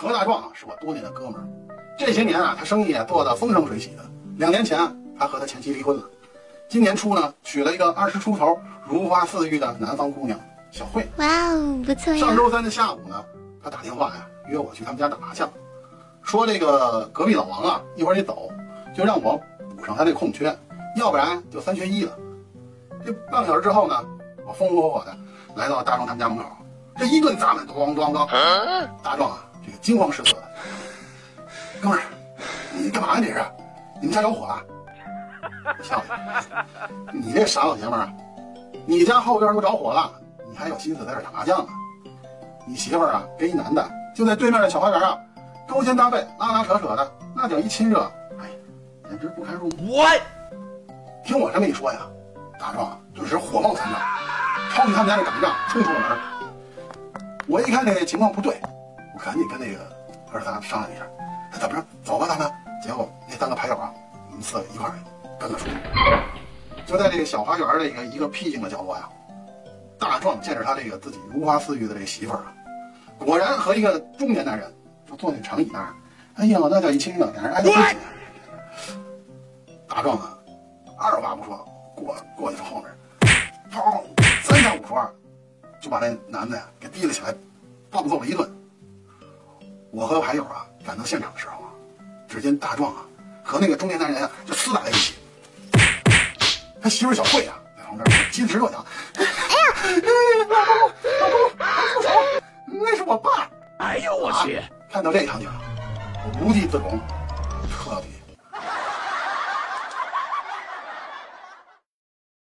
[0.00, 1.48] 何大壮啊，是我多年的哥们儿。
[1.98, 4.04] 这些年啊，他生意啊做得风生水起的。
[4.36, 4.78] 两年前，
[5.18, 6.04] 他和他前妻离婚了。
[6.68, 8.56] 今年初呢，娶了一个二十出头、
[8.86, 10.38] 如花似玉的南方姑娘
[10.70, 11.04] 小慧。
[11.16, 12.20] 哇哦，不错呀！
[12.20, 13.24] 上周三的下午呢，
[13.60, 15.50] 他打电话呀约我去他们家打麻将，
[16.22, 18.48] 说这个隔壁老王啊一会儿得走，
[18.94, 19.36] 就让我
[19.76, 20.56] 补上他那空缺，
[20.94, 22.12] 要不然就三缺一了。
[23.04, 23.96] 这半个小时之后呢，
[24.46, 25.12] 我风风火火的
[25.56, 26.44] 来到大壮他们家门口，
[26.96, 28.28] 这一顿砸门，咣咣咣！
[29.02, 29.47] 大壮啊，这个
[29.88, 30.46] 惊慌失措的，
[31.80, 32.04] 哥们儿，
[32.74, 33.22] 你干嘛呀？
[33.22, 33.42] 这是？
[34.02, 34.62] 你们家着火了？
[35.82, 36.02] 笑
[37.10, 38.12] 你，你这傻老爷们儿啊！
[38.84, 40.12] 你家后院都着火了，
[40.50, 41.68] 你还有心思在这打麻将呢？
[42.66, 45.16] 你媳妇儿啊，跟一男的就在对面的小花园啊，
[45.66, 48.02] 勾肩搭背，拉拉扯扯的，那叫一亲热，
[48.40, 48.44] 哎，
[49.08, 49.96] 简直不堪入目。
[49.96, 50.06] 我
[51.24, 52.00] 听我这么一说呀，
[52.60, 53.98] 大壮顿时火冒三丈，
[54.70, 56.18] 抄起他们家的擀面杖，冲出了门。
[57.46, 58.60] 我一看这情况不对，
[59.18, 59.80] 我赶紧跟那个
[60.32, 61.04] 哥仨商量一下，
[61.50, 62.48] 那怎么着，走吧，咱们。
[62.80, 63.92] 结果那三个牌友啊，
[64.30, 64.94] 我们四个一块儿
[65.40, 65.72] 跟了出去。
[66.86, 69.08] 就在这个小花园的一个一个僻静的角落呀，
[69.98, 72.54] 大壮见着他这个自己如花似玉的这个媳妇儿啊，
[73.18, 74.72] 果然和一个中年男人
[75.04, 75.92] 就坐那长椅那儿，
[76.36, 77.98] 哎呀，那叫一亲热，两人挨得很紧。
[79.88, 80.38] 大壮啊，
[80.96, 82.88] 二话不说过过去从后面，
[83.72, 84.00] 砰，
[84.44, 85.12] 三下五除二
[85.80, 87.34] 就把那男的呀给提了起来，
[87.90, 88.48] 暴揍了一顿。
[89.98, 91.66] 我和牌友啊赶到现场的时候啊。
[92.28, 93.02] 只见大壮啊
[93.42, 95.14] 和那个中年男人啊就厮打在一起，
[96.80, 98.84] 他媳妇小慧啊在旁边金石若讲
[99.16, 99.28] ：“哎呀，
[100.46, 100.56] 老公，
[101.20, 101.38] 老公，
[101.94, 102.08] 住手！
[102.66, 104.62] 那是我爸！”哎呦我去！
[104.92, 105.48] 看到这场景，
[106.22, 107.00] 我无地自容。
[107.68, 108.08] 彻底